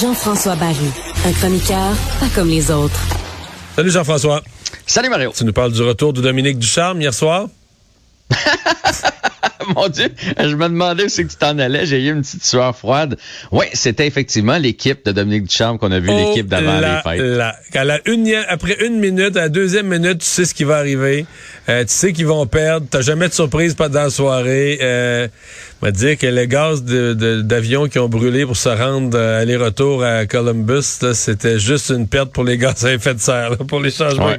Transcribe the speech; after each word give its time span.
Jean-François 0.00 0.56
Barry, 0.56 0.76
un 1.26 1.32
chroniqueur 1.32 1.92
pas 2.18 2.28
comme 2.34 2.48
les 2.48 2.70
autres. 2.70 2.98
Salut 3.74 3.90
Jean-François. 3.90 4.42
Salut 4.86 5.10
Mario. 5.10 5.32
Tu 5.36 5.44
nous 5.44 5.52
parles 5.52 5.72
du 5.72 5.82
retour 5.82 6.14
de 6.14 6.22
Dominique 6.22 6.58
Ducharme 6.58 7.02
hier 7.02 7.12
soir? 7.12 7.48
Mon 9.74 9.88
Dieu, 9.88 10.08
je 10.38 10.54
me 10.54 10.68
demandais 10.68 11.04
où 11.04 11.08
c'est 11.08 11.24
que 11.24 11.30
tu 11.30 11.36
t'en 11.36 11.58
allais. 11.58 11.86
J'ai 11.86 12.04
eu 12.04 12.10
une 12.12 12.22
petite 12.22 12.44
sueur 12.44 12.76
froide. 12.76 13.16
Oui, 13.52 13.66
c'était 13.72 14.06
effectivement 14.06 14.58
l'équipe 14.58 15.04
de 15.04 15.12
Dominique 15.12 15.44
Ducharme 15.44 15.78
qu'on 15.78 15.90
a 15.92 15.98
vu, 15.98 16.08
Oh 16.10 16.16
l'équipe 16.28 16.46
d'avant 16.46 16.78
là 16.80 17.02
les 17.04 17.10
fêtes. 17.18 17.20
là. 17.22 17.56
La 17.84 18.00
unième- 18.06 18.44
après 18.48 18.76
une 18.84 18.98
minute, 18.98 19.36
à 19.36 19.42
la 19.42 19.48
deuxième 19.48 19.86
minute, 19.88 20.18
tu 20.18 20.26
sais 20.26 20.44
ce 20.44 20.54
qui 20.54 20.64
va 20.64 20.76
arriver. 20.76 21.26
Euh, 21.68 21.82
tu 21.82 21.92
sais 21.92 22.12
qu'ils 22.12 22.26
vont 22.26 22.46
perdre. 22.46 22.86
T'as 22.90 23.00
jamais 23.00 23.28
de 23.28 23.32
surprise 23.34 23.74
pendant 23.74 24.02
la 24.04 24.10
soirée. 24.10 24.78
Euh, 24.80 25.28
on 25.82 25.86
va 25.86 25.92
dire 25.92 26.16
que 26.16 26.26
les 26.26 26.46
gaz 26.48 26.82
d'avion 26.84 27.86
qui 27.88 27.98
ont 27.98 28.08
brûlé 28.08 28.46
pour 28.46 28.56
se 28.56 28.68
rendre 28.68 29.16
euh, 29.18 29.42
aller-retour 29.42 30.02
à 30.04 30.26
Columbus, 30.26 30.82
c'était 31.12 31.58
juste 31.58 31.90
une 31.90 32.06
perte 32.08 32.32
pour 32.32 32.44
les 32.44 32.56
gaz 32.58 32.84
à 32.86 32.92
effet 32.92 33.14
de 33.14 33.20
serre, 33.20 33.50
là, 33.50 33.56
pour 33.68 33.80
les 33.80 33.90
changements. 33.90 34.26
Ouais. 34.28 34.38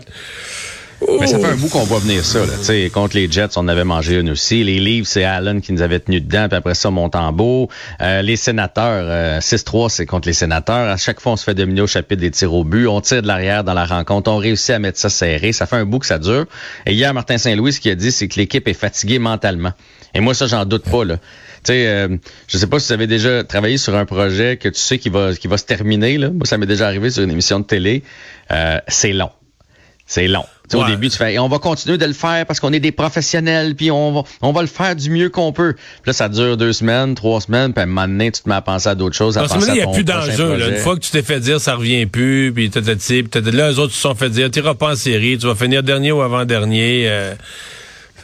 Mais 1.20 1.28
ça 1.28 1.40
fait 1.40 1.48
un 1.48 1.56
bout 1.56 1.70
qu'on 1.70 1.84
voit 1.84 2.00
venir 2.00 2.24
ça. 2.24 2.40
Là. 2.40 2.90
Contre 2.90 3.16
les 3.16 3.32
Jets, 3.32 3.58
on 3.58 3.68
avait 3.68 3.84
mangé 3.84 4.20
une 4.20 4.30
aussi. 4.30 4.64
Les 4.64 4.80
Leafs, 4.80 5.08
c'est 5.08 5.24
Allen 5.24 5.62
qui 5.62 5.72
nous 5.72 5.82
avait 5.82 6.00
tenu 6.00 6.22
dedans. 6.22 6.48
Puis 6.50 6.58
après 6.58 6.76
ça, 6.76 6.90
Montembeau. 6.92 7.70
Euh, 8.02 8.22
les 8.22 8.36
sénateurs, 8.36 9.06
euh, 9.08 9.40
6-3, 9.40 9.90
c'est 9.90 10.06
contre 10.06 10.28
les 10.28 10.34
sénateurs. 10.34 10.90
À 10.90 10.98
chaque 10.98 11.20
fois, 11.20 11.34
on 11.34 11.36
se 11.38 11.44
fait 11.44 11.56
dominer 11.56 11.82
au 11.82 11.88
chapitre 11.88 12.22
des 12.22 12.32
tirs 12.32 12.54
au 12.54 12.64
but. 12.64 12.88
On 12.88 13.02
tire 13.02 13.22
de 13.22 13.28
l'arrière 13.28 13.64
dans 13.64 13.74
la 13.74 13.86
rencontre. 13.86 14.32
On 14.32 14.38
réussit 14.38 14.72
à 14.72 14.80
mettre 14.80 15.00
ça 15.00 15.10
serré. 15.10 15.54
Ça 15.54 15.66
fait 15.66 15.78
un 15.78 15.86
bout 15.86 16.00
que 16.00 16.06
ça 16.06 16.20
dure. 16.20 16.46
Et 16.86 16.94
hier, 16.94 17.14
Martin 17.14 17.38
Saint-Louis, 17.38 17.74
ce 17.74 17.80
qu'il 17.80 17.92
a 17.92 17.96
dit, 17.96 18.12
c'est 18.12 18.28
que 18.28 18.40
l'équipe 18.40 18.68
est 18.68 18.74
fatiguée 18.74 19.20
mentalement. 19.20 19.72
Et 20.14 20.20
moi, 20.20 20.34
ça, 20.34 20.48
j'en 20.48 20.66
doute 20.66 20.90
pas. 20.90 21.06
Là. 21.06 21.18
Euh, 21.70 22.18
je 22.48 22.58
sais 22.58 22.68
pas 22.68 22.80
si 22.80 22.88
vous 22.88 22.94
avez 22.94 23.08
déjà 23.08 23.44
travaillé 23.44 23.78
sur 23.78 23.96
un 23.96 24.06
projet 24.06 24.58
que 24.58 24.70
tu 24.70 24.80
sais 24.80 25.00
qui 25.00 25.10
va, 25.10 25.34
qui 25.34 25.48
va 25.48 25.58
se 25.58 25.66
terminer. 25.66 26.18
Là. 26.18 26.30
Moi, 26.30 26.46
ça 26.46 26.58
m'est 26.58 26.66
déjà 26.66 26.88
arrivé 26.88 27.10
sur 27.10 27.24
une 27.24 27.32
émission 27.32 27.60
de 27.60 27.66
télé. 27.66 28.04
Euh, 28.52 28.80
c'est 28.88 29.14
long. 29.14 29.32
C'est 30.06 30.28
long. 30.28 30.46
Au 30.74 30.86
début, 30.86 31.10
tu 31.10 31.18
fais, 31.18 31.34
Et 31.34 31.40
on 31.40 31.48
va 31.48 31.60
continuer 31.60 31.98
de 31.98 32.06
le 32.06 32.14
faire 32.14 32.46
parce 32.46 32.60
qu'on 32.60 32.74
est 32.74 32.80
des 32.80 32.92
professionnels, 32.92 33.76
puis 33.76 33.92
on 33.92 34.12
va, 34.14 34.24
on 34.42 34.52
va 34.52 34.62
le 34.62 34.68
faire 34.68 34.96
du 34.96 35.10
mieux 35.10 35.30
qu'on 35.30 35.52
peut. 35.54 35.74
Puis 35.74 36.08
là, 36.08 36.14
ça 36.14 36.30
dure 36.30 36.58
deux 36.58 36.74
semaines, 36.74 37.16
trois 37.16 37.42
semaines, 37.42 37.74
puis 37.74 37.82
à 37.82 37.84
un 37.84 37.88
moment 37.88 38.08
donné, 38.08 38.32
tu 38.32 38.42
te 38.42 38.50
mets 38.50 38.56
à 38.56 38.62
penser 38.62 38.90
à 38.90 38.96
d'autres 38.96 39.16
choses. 39.16 39.38
À 39.38 39.44
penser 39.44 39.68
il 39.70 39.74
n'y 39.74 39.82
a 39.82 39.88
plus 39.88 40.04
d'enjeu. 40.04 40.70
Une 40.70 40.78
fois 40.78 40.96
que 40.96 41.02
tu 41.02 41.12
t'es 41.12 41.24
fait 41.24 41.40
dire, 41.40 41.60
ça 41.60 41.76
revient 41.76 42.06
plus, 42.06 42.52
puis 42.54 42.70
tatati, 42.70 43.24
puis. 43.24 43.42
Là, 43.52 43.72
eux 43.72 43.80
autres 43.80 43.94
se 43.94 44.02
sont 44.02 44.16
fait 44.16 44.30
dire, 44.30 44.52
tu 44.52 44.62
pas 44.62 44.92
en 44.92 44.96
série, 44.96 45.38
tu 45.38 45.48
vas 45.48 45.56
finir 45.56 45.84
dernier 45.84 46.12
ou 46.12 46.22
avant-dernier. 46.22 47.06
euh. 47.08 47.34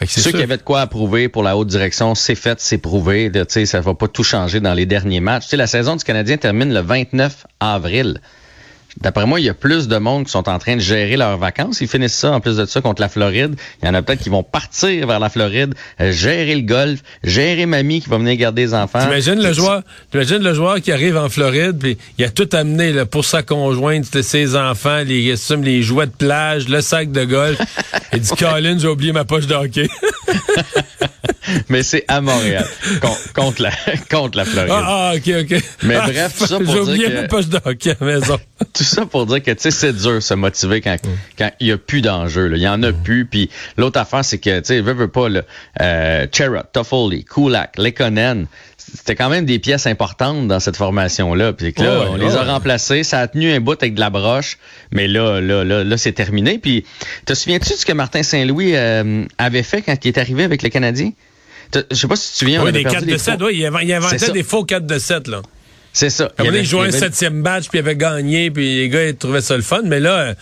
Ceux 0.06 0.22
sûr. 0.22 0.32
qui 0.32 0.42
avaient 0.42 0.58
de 0.58 0.64
quoi 0.64 0.82
approuver 0.82 1.30
pour 1.30 1.44
la 1.44 1.56
haute 1.56 1.68
direction, 1.68 2.16
c'est 2.16 2.36
fait, 2.36 2.60
c'est 2.60 2.78
prouvé. 2.78 3.30
Là, 3.30 3.46
Tu 3.46 3.54
sais, 3.54 3.66
ça 3.66 3.80
va 3.80 3.94
pas 3.94 4.08
tout 4.08 4.24
changer 4.24 4.60
dans 4.60 4.74
les 4.74 4.86
derniers 4.86 5.20
matchs. 5.20 5.44
Tu 5.44 5.50
sais, 5.52 5.58
la 5.58 5.68
saison 5.68 5.96
du 5.96 6.04
Canadien 6.04 6.38
termine 6.38 6.74
le 6.74 6.82
29 6.82 7.46
avril. 7.60 8.20
D'après 9.02 9.26
moi, 9.26 9.40
il 9.40 9.46
y 9.46 9.50
a 9.50 9.54
plus 9.54 9.88
de 9.88 9.98
monde 9.98 10.26
qui 10.26 10.32
sont 10.32 10.48
en 10.48 10.60
train 10.60 10.76
de 10.76 10.82
gérer 10.82 11.18
leurs 11.18 11.38
vacances. 11.38 11.82
Ils 11.82 11.88
finissent 11.88 12.16
ça, 12.16 12.32
en 12.32 12.40
plus 12.40 12.58
de 12.58 12.66
ça, 12.66 12.82
contre 12.82 13.02
la 13.02 13.10
Floride. 13.10 13.56
Il 13.82 13.88
y 13.88 13.90
en 13.90 13.94
a 13.94 14.02
peut-être 14.02 14.22
qui 14.22 14.30
vont 14.30 14.44
partir 14.44 15.08
vers 15.08 15.20
la 15.20 15.30
Floride, 15.30 15.74
euh, 16.00 16.12
gérer 16.12 16.56
le 16.56 16.62
golf, 16.62 17.00
gérer 17.24 17.66
mamie 17.66 18.02
qui 18.02 18.10
va 18.10 18.18
venir 18.18 18.36
garder 18.36 18.64
les 18.64 18.74
enfants. 18.74 19.00
T'imagines 19.00 19.42
le 19.42 19.54
joueur, 19.54 19.82
t'imagines 20.12 20.44
le 20.44 20.54
joueur 20.54 20.80
qui 20.82 20.92
arrive 20.92 21.18
en 21.18 21.30
Floride, 21.30 21.78
puis 21.80 21.98
il 22.18 22.26
a 22.26 22.30
tout 22.30 22.50
amené 22.54 22.92
là, 22.92 23.06
pour 23.06 23.26
sa 23.26 23.42
conjointe, 23.42 24.22
ses 24.22 24.56
enfants, 24.56 25.04
les 25.06 25.34
les 25.64 25.82
jouets 25.82 26.08
de 26.08 26.12
plage, 26.12 26.70
le 26.70 26.82
sac 26.82 27.12
de 27.12 27.24
golf. 27.24 27.60
Il 28.14 28.20
dit 28.20 28.32
Colin, 28.38 28.78
j'ai 28.78 28.88
oublié 28.88 29.12
ma 29.12 29.26
poche 29.26 29.48
de 29.48 29.56
hockey. 29.56 29.88
Mais 31.70 31.84
c'est 31.84 32.06
à 32.08 32.22
Montréal, 32.22 32.66
con- 33.02 33.18
contre, 33.36 33.62
la, 33.64 33.72
contre 34.12 34.38
la 34.38 34.46
Floride. 34.46 34.72
ah, 34.74 35.12
ah, 35.12 35.14
ok, 35.16 35.34
ok. 35.52 35.64
Mais 35.84 35.96
Ah, 35.96 36.08
bref, 36.08 36.36
tout 36.38 36.46
ça 36.48 36.58
pour 36.60 36.74
dire 36.74 36.84
oublié 36.84 37.06
que- 37.08 37.22
ma 37.22 37.28
poche 37.28 37.48
de 37.48 37.60
hockey 37.64 37.92
à 37.92 37.96
la 38.00 38.06
maison. 38.06 38.40
Tout 38.74 38.84
ça 38.84 39.06
pour 39.06 39.26
dire 39.26 39.44
que 39.44 39.52
tu 39.52 39.58
sais 39.62 39.72
c'est 39.72 39.94
dur 39.94 40.16
de 40.16 40.20
se 40.20 40.34
motiver 40.34 40.82
quand 40.82 40.94
Mm. 41.04 41.10
quand 41.38 41.52
il 41.60 41.68
y 41.68 41.72
a 41.72 41.78
plus 41.78 42.02
d'enjeux. 42.02 42.48
là. 42.48 42.58
Il 42.58 42.64
y 42.64 42.68
en 42.68 42.82
a 42.84 42.92
plus. 42.94 43.26
Puis 43.26 43.50
l'autre 43.78 44.00
affaire 44.00 44.24
c'est 44.24 44.38
que 44.38 44.60
tu 44.60 44.66
sais 44.66 44.82
veut, 44.82 44.94
veut 44.94 45.08
pas 45.08 45.28
là, 45.30 45.42
euh, 45.82 46.28
Chera, 46.32 46.64
Toffoli, 46.64 47.26
Kulak, 47.26 47.78
Lekonen, 47.78 48.48
c'était 48.78 49.16
quand 49.16 49.30
même 49.30 49.46
des 49.46 49.60
pièces 49.60 49.88
importantes 49.88 50.48
dans 50.48 50.60
cette 50.60 50.76
formation 50.78 51.34
là. 51.34 51.52
Puis 51.54 51.74
que 51.74 51.82
là 51.84 52.00
Ouais, 52.02 52.06
on 52.12 52.16
les 52.16 52.36
a 52.36 52.44
ouais. 52.44 52.52
remplacés. 52.52 53.04
Ça 53.04 53.20
a 53.20 53.28
tenu 53.28 53.52
un 53.52 53.60
bout 53.60 53.74
avec 53.82 53.94
de 53.96 54.00
la 54.00 54.10
broche, 54.10 54.58
mais 54.92 55.08
là 55.08 55.40
là 55.42 55.64
là, 55.64 55.84
là 55.84 55.98
c'est 55.98 56.12
terminé. 56.14 56.58
Puis 56.60 56.86
te 57.26 57.34
souviens-tu 57.34 57.72
de 57.74 57.76
ce 57.78 57.86
que 57.86 57.94
Martin 57.94 58.24
Saint-Louis 58.24 58.72
euh, 58.76 59.26
avait 59.38 59.64
fait 59.64 59.82
quand 59.82 59.96
il 60.04 60.08
est 60.10 60.18
arrivé 60.18 60.44
avec 60.44 60.62
le 60.64 60.70
Canadien? 60.70 61.12
Je 61.92 61.96
sais 61.96 62.08
pas 62.08 62.16
si 62.16 62.46
tu 62.46 62.58
on 62.58 62.64
Oui, 62.64 62.72
des 62.72 62.84
perdu 62.84 62.98
4 62.98 63.06
les 63.06 63.14
de 63.14 63.18
7, 63.18 63.36
trois- 63.38 63.48
oui, 63.50 63.58
il, 63.60 63.66
inv- 63.66 63.84
il 63.84 63.94
inventait 63.94 64.32
des 64.32 64.44
faux 64.44 64.64
4 64.64 64.86
de 64.86 64.98
7, 65.00 65.28
là. 65.28 65.42
C'est 65.96 66.10
ça. 66.10 66.32
Il 66.40 66.48
avait- 66.48 66.62
il 66.62 66.66
jouait 66.66 66.88
il 66.90 66.94
y 66.94 66.96
un 66.96 67.00
septième 67.00 67.36
match, 67.36 67.70
puis 67.70 67.78
il 67.78 67.80
avait 67.82 67.96
gagné, 67.96 68.50
puis 68.50 68.78
les 68.78 68.90
gars, 68.90 69.06
ils 69.10 69.16
trouvaient 69.16 69.42
ça 69.42 69.56
le 69.56 69.62
fun. 69.62 69.82
Mais 69.84 70.00
là, 70.00 70.18
euh, 70.20 70.34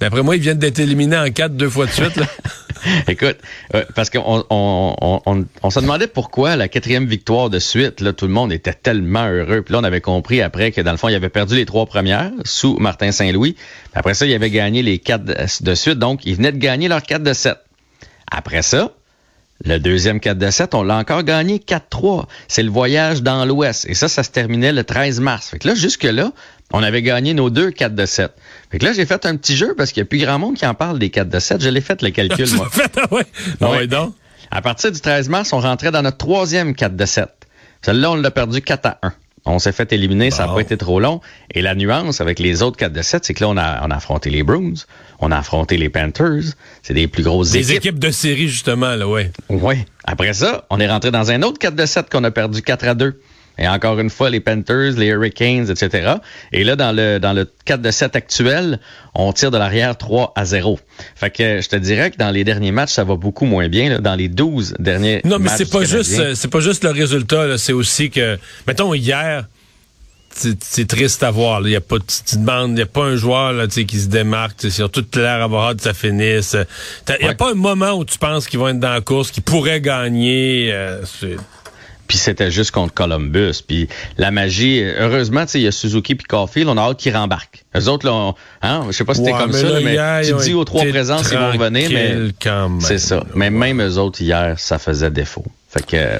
d'après 0.00 0.22
moi, 0.22 0.36
ils 0.36 0.42
viennent 0.42 0.58
d'être 0.58 0.78
éliminés 0.78 1.16
en 1.16 1.30
4 1.30 1.56
deux 1.56 1.70
fois 1.70 1.86
de 1.86 1.90
suite. 1.92 2.14
Là. 2.16 2.26
Écoute, 3.08 3.38
euh, 3.74 3.84
parce 3.94 4.10
qu'on 4.10 4.44
on, 4.50 4.96
on, 5.00 5.20
on, 5.24 5.44
on 5.62 5.70
se 5.70 5.80
demandait 5.80 6.06
pourquoi 6.08 6.56
la 6.56 6.68
quatrième 6.68 7.06
victoire 7.06 7.48
de 7.48 7.58
suite, 7.58 8.02
là, 8.02 8.12
tout 8.12 8.26
le 8.26 8.32
monde 8.32 8.52
était 8.52 8.74
tellement 8.74 9.26
heureux. 9.28 9.62
Puis 9.62 9.72
là, 9.72 9.78
on 9.80 9.84
avait 9.84 10.02
compris 10.02 10.42
après 10.42 10.72
que 10.72 10.80
dans 10.82 10.92
le 10.92 10.98
fond, 10.98 11.08
il 11.08 11.14
avait 11.14 11.30
perdu 11.30 11.56
les 11.56 11.64
trois 11.64 11.86
premières 11.86 12.30
sous 12.44 12.76
Martin 12.76 13.10
Saint-Louis. 13.10 13.54
Puis 13.54 13.64
Après 13.94 14.12
ça, 14.14 14.26
il 14.26 14.34
avait 14.34 14.50
gagné 14.50 14.82
les 14.82 14.98
quatre 14.98 15.24
de, 15.24 15.74
suite. 15.74 15.98
Donc, 15.98 16.20
il 16.26 16.36
venait 16.36 16.52
de 16.52 16.58
gagner 16.58 16.86
leurs 16.88 17.02
4 17.02 17.22
de 17.22 17.32
7. 17.32 17.56
Après 18.30 18.60
ça, 18.62 18.92
le 19.64 19.78
deuxième 19.78 20.20
4 20.20 20.38
de 20.38 20.50
7, 20.50 20.74
on 20.74 20.82
l'a 20.82 20.96
encore 20.96 21.24
gagné 21.24 21.58
4-3. 21.58 22.26
C'est 22.46 22.62
le 22.62 22.70
voyage 22.70 23.22
dans 23.22 23.44
l'Ouest. 23.44 23.86
Et 23.88 23.94
ça, 23.94 24.08
ça 24.08 24.22
se 24.22 24.30
terminait 24.30 24.72
le 24.72 24.84
13 24.84 25.20
mars. 25.20 25.48
Fait 25.48 25.58
que 25.58 25.66
là, 25.66 25.74
jusque-là, 25.74 26.32
on 26.72 26.82
avait 26.82 27.02
gagné 27.02 27.34
nos 27.34 27.50
deux 27.50 27.70
4 27.70 27.94
de 27.94 28.06
7. 28.06 28.32
Fait 28.70 28.78
que 28.78 28.84
là, 28.84 28.92
j'ai 28.92 29.04
fait 29.04 29.26
un 29.26 29.36
petit 29.36 29.56
jeu 29.56 29.74
parce 29.76 29.90
qu'il 29.90 30.02
n'y 30.02 30.06
a 30.06 30.08
plus 30.08 30.18
grand 30.18 30.38
monde 30.38 30.56
qui 30.56 30.66
en 30.66 30.74
parle 30.74 30.98
des 30.98 31.10
4 31.10 31.28
de 31.28 31.38
7. 31.38 31.60
Je 31.60 31.68
l'ai 31.68 31.80
fait 31.80 32.00
le 32.02 32.10
calcul, 32.10 32.46
moi. 32.54 32.68
fait, 32.70 32.90
ah 32.96 33.12
ouais? 33.12 33.26
Ah 33.60 33.70
ouais, 33.70 33.86
donc? 33.86 34.14
À 34.50 34.62
partir 34.62 34.92
du 34.92 35.00
13 35.00 35.28
mars, 35.28 35.52
on 35.52 35.60
rentrait 35.60 35.90
dans 35.90 36.02
notre 36.02 36.18
troisième 36.18 36.74
4 36.74 36.94
de 36.96 37.04
7. 37.04 37.28
Celle-là, 37.82 38.12
on 38.12 38.14
l'a 38.14 38.30
perdu 38.30 38.62
4 38.62 38.86
à 38.86 38.98
1. 39.02 39.12
On 39.44 39.58
s'est 39.58 39.72
fait 39.72 39.92
éliminer, 39.92 40.30
ça 40.30 40.46
n'a 40.46 40.52
pas 40.52 40.60
été 40.60 40.76
trop 40.76 41.00
long. 41.00 41.20
Et 41.52 41.62
la 41.62 41.74
nuance 41.74 42.20
avec 42.20 42.38
les 42.38 42.62
autres 42.62 42.76
4 42.76 42.92
de 42.92 43.02
7, 43.02 43.24
c'est 43.24 43.34
que 43.34 43.42
là, 43.44 43.48
on 43.48 43.56
a, 43.56 43.86
on 43.86 43.90
a 43.90 43.96
affronté 43.96 44.30
les 44.30 44.42
Bruins, 44.42 44.74
on 45.20 45.30
a 45.32 45.38
affronté 45.38 45.76
les 45.76 45.88
Panthers. 45.88 46.42
C'est 46.82 46.94
des 46.94 47.08
plus 47.08 47.22
grosses 47.22 47.50
Des 47.52 47.70
équipes. 47.72 47.84
équipes 47.86 47.98
de 47.98 48.10
série, 48.10 48.48
justement, 48.48 48.94
là, 48.94 49.06
ouais. 49.08 49.30
Oui. 49.48 49.76
Après 50.04 50.32
ça, 50.34 50.66
on 50.70 50.80
est 50.80 50.88
rentré 50.88 51.10
dans 51.10 51.30
un 51.30 51.42
autre 51.42 51.58
4 51.58 51.74
de 51.74 51.86
7 51.86 52.10
qu'on 52.10 52.24
a 52.24 52.30
perdu 52.30 52.62
4 52.62 52.88
à 52.88 52.94
2. 52.94 53.20
Et 53.58 53.66
encore 53.68 53.98
une 53.98 54.10
fois, 54.10 54.30
les 54.30 54.40
Panthers, 54.40 54.92
les 54.96 55.06
Hurricanes, 55.06 55.68
etc. 55.70 56.14
Et 56.52 56.62
là, 56.64 56.76
dans 56.76 56.92
le, 56.92 57.18
dans 57.18 57.32
le 57.32 57.46
4 57.64 57.82
de 57.82 57.90
7 57.90 58.14
actuel, 58.16 58.78
on 59.14 59.32
tire 59.32 59.50
de 59.50 59.58
l'arrière 59.58 59.96
3 59.96 60.32
à 60.36 60.44
0. 60.44 60.78
Fait 61.16 61.30
que 61.30 61.60
je 61.60 61.68
te 61.68 61.76
dirais 61.76 62.10
que 62.10 62.16
dans 62.18 62.30
les 62.30 62.44
derniers 62.44 62.70
matchs, 62.72 62.92
ça 62.92 63.04
va 63.04 63.16
beaucoup 63.16 63.46
moins 63.46 63.68
bien. 63.68 63.88
là. 63.90 63.98
Dans 63.98 64.14
les 64.14 64.28
12 64.28 64.74
derniers 64.78 65.20
Non, 65.24 65.38
mais 65.38 65.46
matchs 65.46 65.54
c'est 65.58 65.70
pas 65.70 65.84
juste, 65.84 66.18
euh, 66.18 66.34
c'est 66.36 66.48
pas 66.48 66.60
juste 66.60 66.84
le 66.84 66.90
résultat, 66.90 67.58
c'est 67.58 67.72
aussi 67.72 68.10
que, 68.10 68.38
mettons, 68.66 68.94
hier, 68.94 69.46
c'est 70.30 70.62
c'est 70.62 70.86
triste 70.86 71.22
à 71.24 71.30
voir. 71.32 71.62
Il 71.64 71.70
y 71.70 71.76
a 71.76 71.80
pas, 71.80 71.96
tu 71.98 72.22
te 72.34 72.36
demandes, 72.38 72.72
il 72.76 72.78
y 72.78 72.82
a 72.82 72.86
pas 72.86 73.02
un 73.04 73.16
joueur 73.16 73.52
là, 73.54 73.66
tu 73.66 73.84
qui 73.86 73.98
se 73.98 74.08
démarque. 74.08 74.56
tu 74.58 74.82
ont 74.82 74.88
tout 74.88 75.04
l'air 75.16 75.42
avoir 75.42 75.70
hâte 75.70 75.78
que 75.78 75.82
ça 75.82 75.94
finisse. 75.94 76.54
Il 77.08 77.16
y 77.22 77.24
a 77.24 77.28
Ouais. 77.30 77.34
pas 77.34 77.50
un 77.50 77.54
moment 77.54 77.92
où 77.94 78.04
tu 78.04 78.18
penses 78.18 78.46
qu'ils 78.46 78.60
vont 78.60 78.68
être 78.68 78.78
dans 78.78 78.92
la 78.92 79.00
course, 79.00 79.30
qu'ils 79.32 79.42
pourraient 79.42 79.80
gagner. 79.80 80.70
euh, 80.72 81.00
c'est- 81.04 81.36
Puis 82.08 82.18
c'était 82.18 82.50
juste 82.50 82.70
contre 82.72 82.92
Columbus. 82.94 83.62
Puis 83.66 83.86
la 84.16 84.30
magie, 84.30 84.82
heureusement, 84.82 85.44
tu 85.44 85.52
sais, 85.52 85.60
il 85.60 85.64
y 85.64 85.68
a 85.68 85.72
Suzuki 85.72 86.14
puis 86.14 86.26
Caulfield, 86.26 86.68
on 86.68 86.76
a 86.76 86.80
hâte 86.80 86.96
qu'ils 86.98 87.14
rembarquent. 87.16 87.64
Eux 87.76 87.88
autres, 87.88 88.06
là, 88.06 88.14
on, 88.14 88.34
hein, 88.62 88.84
je 88.88 88.92
sais 88.92 89.04
pas 89.04 89.14
si 89.14 89.20
c'était 89.20 89.32
Ouais, 89.34 89.38
comme 89.38 89.52
mais 89.52 89.60
ça, 89.60 89.68
là, 89.68 89.80
mais 89.82 89.92
hier, 89.92 90.20
tu 90.24 90.44
dis 90.44 90.54
aux 90.54 90.64
trois 90.64 90.82
été 90.82 90.90
présences, 90.90 91.28
ils 91.30 91.38
vont 91.38 91.52
revenir, 91.52 91.90
mais 91.90 92.16
c'est 92.80 92.98
ça. 92.98 93.24
Mais 93.34 93.50
même 93.50 93.80
eux 93.82 93.98
autres, 93.98 94.20
hier, 94.22 94.54
ça 94.58 94.78
faisait 94.78 95.10
défaut. 95.10 95.44
Fait 95.70 95.86
que... 95.86 96.18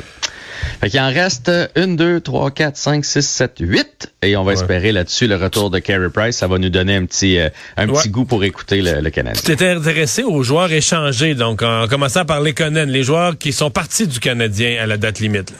Fait 0.80 0.90
qu'il 0.90 1.00
en 1.00 1.08
reste 1.08 1.50
1, 1.76 1.86
2, 1.94 2.20
3, 2.20 2.50
4, 2.50 2.76
5, 2.76 3.04
6, 3.04 3.22
7, 3.26 3.52
8. 3.60 4.12
Et 4.22 4.36
on 4.36 4.42
va 4.44 4.52
espérer 4.54 4.90
là-dessus 4.92 5.26
le 5.28 5.36
retour 5.36 5.70
de 5.70 5.78
Carey 5.78 6.08
Price. 6.12 6.36
Ça 6.36 6.48
va 6.48 6.58
nous 6.58 6.68
donner 6.68 6.96
un 6.96 7.04
petit, 7.06 7.38
euh, 7.38 7.48
un 7.76 7.88
Ouais. 7.88 7.94
petit 8.00 8.10
goût 8.10 8.24
pour 8.24 8.42
écouter 8.44 8.82
le, 8.82 9.00
le 9.00 9.10
Canadien. 9.10 9.40
Tu 9.40 9.46
t'étais 9.46 9.70
intéressé 9.70 10.24
aux 10.24 10.42
joueurs 10.42 10.70
échangés, 10.72 11.34
donc 11.36 11.62
en 11.62 11.86
commençant 11.88 12.24
par 12.24 12.40
les 12.40 12.54
Conan, 12.54 12.86
les 12.86 13.02
joueurs 13.04 13.38
qui 13.38 13.52
sont 13.52 13.70
partis 13.70 14.06
du 14.08 14.18
Canadien 14.20 14.76
à 14.82 14.86
la 14.86 14.96
date 14.96 15.20
limite. 15.20 15.50
là. 15.52 15.56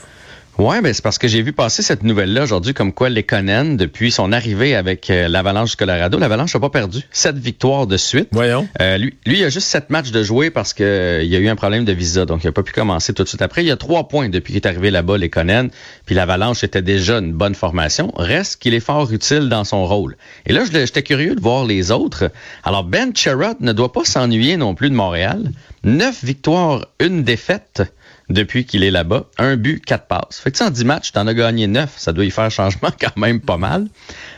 Ouais, 0.59 0.81
ben 0.81 0.93
c'est 0.93 1.01
parce 1.01 1.17
que 1.17 1.29
j'ai 1.29 1.41
vu 1.41 1.53
passer 1.53 1.81
cette 1.81 2.03
nouvelle-là 2.03 2.43
aujourd'hui, 2.43 2.73
comme 2.73 2.91
quoi 2.91 3.09
Lekonen, 3.09 3.77
depuis 3.77 4.11
son 4.11 4.33
arrivée 4.33 4.75
avec 4.75 5.09
euh, 5.09 5.29
l'Avalanche 5.29 5.69
du 5.69 5.75
Colorado, 5.77 6.19
l'Avalanche 6.19 6.53
n'a 6.53 6.59
pas 6.59 6.69
perdu. 6.69 6.99
Sept 7.11 7.37
victoires 7.37 7.87
de 7.87 7.95
suite. 7.95 8.27
Voyons. 8.33 8.67
Euh, 8.81 8.97
lui, 8.97 9.15
lui, 9.25 9.39
il 9.39 9.45
a 9.45 9.49
juste 9.49 9.67
sept 9.67 9.89
matchs 9.89 10.11
de 10.11 10.21
jouer 10.21 10.49
parce 10.49 10.73
que 10.73 10.83
euh, 10.83 11.23
il 11.23 11.29
y 11.29 11.37
a 11.37 11.39
eu 11.39 11.47
un 11.47 11.55
problème 11.55 11.85
de 11.85 11.93
visa, 11.93 12.25
donc 12.25 12.43
il 12.43 12.47
n'a 12.47 12.51
pas 12.51 12.63
pu 12.63 12.73
commencer 12.73 13.13
tout 13.13 13.23
de 13.23 13.29
suite 13.29 13.41
après. 13.41 13.63
Il 13.63 13.67
y 13.67 13.71
a 13.71 13.77
trois 13.77 14.09
points 14.09 14.27
depuis 14.27 14.51
qu'il 14.51 14.61
est 14.61 14.67
arrivé 14.67 14.91
là-bas, 14.91 15.17
Lekonen. 15.17 15.69
Puis 16.05 16.13
l'Avalanche 16.13 16.61
était 16.65 16.81
déjà 16.81 17.19
une 17.19 17.31
bonne 17.31 17.55
formation. 17.55 18.11
Reste 18.17 18.61
qu'il 18.61 18.73
est 18.73 18.81
fort 18.81 19.09
utile 19.13 19.47
dans 19.47 19.63
son 19.63 19.85
rôle. 19.85 20.17
Et 20.45 20.51
là, 20.51 20.63
j'étais 20.69 21.03
curieux 21.03 21.35
de 21.35 21.41
voir 21.41 21.63
les 21.63 21.91
autres. 21.91 22.33
Alors 22.65 22.83
Ben 22.83 23.15
Sherrod 23.15 23.61
ne 23.61 23.71
doit 23.71 23.93
pas 23.93 24.03
s'ennuyer 24.03 24.57
non 24.57 24.75
plus 24.75 24.89
de 24.89 24.95
Montréal. 24.95 25.53
Neuf 25.85 26.21
victoires, 26.21 26.85
une 26.99 27.23
défaite 27.23 27.83
depuis 28.29 28.65
qu'il 28.65 28.83
est 28.83 28.91
là-bas. 28.91 29.25
Un 29.37 29.55
but, 29.57 29.83
quatre 29.83 30.07
passes. 30.07 30.39
Fait 30.39 30.51
que 30.51 30.63
en 30.63 30.69
10 30.69 30.85
matchs, 30.85 31.11
t'en 31.11 31.27
as 31.27 31.33
gagné 31.33 31.67
neuf. 31.67 31.95
Ça 31.97 32.13
doit 32.13 32.25
y 32.25 32.31
faire 32.31 32.49
changement 32.51 32.89
quand 32.99 33.17
même 33.17 33.41
pas 33.41 33.57
mal. 33.57 33.87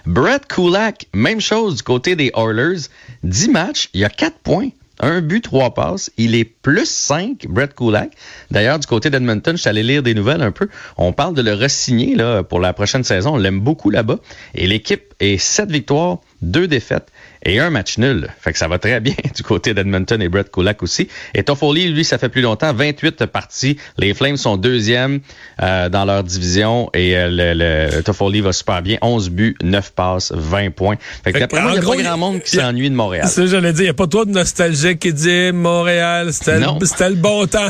Brett 0.05 0.47
Kulak, 0.47 1.07
même 1.13 1.41
chose 1.41 1.77
du 1.77 1.83
côté 1.83 2.15
des 2.15 2.31
Oilers. 2.35 2.88
10 3.23 3.49
matchs, 3.49 3.89
il 3.93 4.01
y 4.01 4.05
a 4.05 4.09
quatre 4.09 4.38
points. 4.39 4.69
Un 5.03 5.21
but, 5.21 5.41
trois 5.41 5.73
passes. 5.73 6.11
Il 6.17 6.35
est 6.35 6.43
plus 6.43 6.88
5, 6.88 7.47
Brett 7.49 7.73
Kulak. 7.73 8.11
D'ailleurs, 8.51 8.77
du 8.77 8.85
côté 8.85 9.09
d'Edmonton, 9.09 9.55
je 9.55 9.61
suis 9.61 9.69
allé 9.69 9.81
lire 9.81 10.03
des 10.03 10.13
nouvelles 10.13 10.43
un 10.43 10.51
peu. 10.51 10.69
On 10.97 11.11
parle 11.11 11.33
de 11.33 11.41
le 11.41 11.53
re-signer 11.53 12.15
là, 12.15 12.43
pour 12.43 12.59
la 12.59 12.73
prochaine 12.73 13.03
saison. 13.03 13.33
On 13.33 13.38
l'aime 13.38 13.59
beaucoup 13.59 13.89
là-bas. 13.89 14.19
Et 14.53 14.67
l'équipe 14.67 15.15
est 15.19 15.39
7 15.39 15.71
victoires, 15.71 16.19
deux 16.41 16.67
défaites 16.67 17.07
et 17.43 17.59
un 17.59 17.69
match 17.69 17.97
nul. 17.97 18.29
Fait 18.39 18.51
que 18.51 18.57
ça 18.57 18.67
va 18.67 18.79
très 18.79 18.99
bien 18.99 19.13
du 19.35 19.43
côté 19.43 19.73
d'Edmonton 19.73 20.21
et 20.21 20.29
Brett 20.29 20.51
Kulak 20.51 20.83
aussi. 20.83 21.07
Et 21.33 21.43
Toffoli, 21.43 21.89
lui, 21.89 22.03
ça 22.03 22.17
fait 22.17 22.29
plus 22.29 22.41
longtemps, 22.41 22.73
28 22.73 23.25
parties. 23.25 23.77
Les 23.97 24.13
Flames 24.13 24.38
sont 24.38 24.57
deuxième 24.57 25.21
euh, 25.61 25.89
dans 25.89 26.05
leur 26.05 26.23
division 26.23 26.89
et 26.93 27.17
euh, 27.17 27.29
le, 27.29 27.95
le, 27.95 28.03
Toffoli 28.03 28.41
va 28.41 28.53
super 28.53 28.81
bien. 28.81 28.97
11 29.01 29.29
buts, 29.29 29.55
9 29.61 29.91
passes, 29.91 30.31
20 30.35 30.71
points. 30.71 30.97
Fait 31.23 31.33
que 31.33 31.39
d'après 31.39 31.61
moi, 31.61 31.71
il 31.71 31.79
n'y 31.79 31.85
a 31.85 31.89
pas 31.89 32.03
grand 32.03 32.17
monde 32.17 32.41
qui 32.41 32.55
s'ennuie 32.55 32.89
de 32.89 32.95
Montréal. 32.95 33.27
C'est 33.27 33.47
j'allais 33.47 33.73
dire. 33.73 33.81
Il 33.81 33.85
n'y 33.85 33.89
a 33.89 33.95
pas 33.95 34.07
trop 34.07 34.25
de 34.25 34.31
nostalgie 34.31 34.97
qui 34.97 35.13
dit 35.13 35.51
Montréal, 35.51 36.29
c'était 36.33 36.59
le, 36.59 37.15
bon 37.15 37.47
temps. 37.47 37.69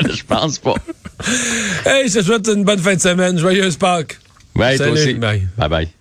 Je 0.08 0.22
pense 0.22 0.58
pas. 0.58 0.74
hey, 1.86 2.08
je 2.08 2.18
te 2.18 2.24
souhaite 2.24 2.48
une 2.48 2.64
bonne 2.64 2.78
fin 2.78 2.94
de 2.94 3.00
semaine. 3.00 3.38
Joyeuse 3.38 3.76
Pâques. 3.76 4.18
Bye, 4.54 4.76
toi 4.76 4.88
aussi. 4.88 5.14
Bye. 5.14 5.46
Bye 5.56 5.68
bye. 5.68 5.92